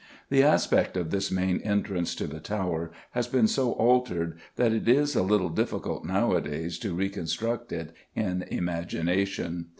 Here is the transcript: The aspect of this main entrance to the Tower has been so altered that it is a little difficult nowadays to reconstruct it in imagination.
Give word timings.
The 0.31 0.41
aspect 0.41 0.97
of 0.97 1.11
this 1.11 1.29
main 1.29 1.59
entrance 1.63 2.15
to 2.15 2.25
the 2.25 2.39
Tower 2.39 2.91
has 3.11 3.27
been 3.27 3.47
so 3.47 3.73
altered 3.73 4.39
that 4.55 4.73
it 4.73 4.89
is 4.89 5.15
a 5.15 5.21
little 5.21 5.49
difficult 5.49 6.03
nowadays 6.05 6.79
to 6.79 6.95
reconstruct 6.95 7.71
it 7.71 7.91
in 8.15 8.41
imagination. 8.47 9.67